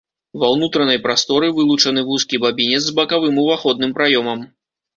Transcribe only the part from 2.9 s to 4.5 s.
бакавым уваходным праёмам.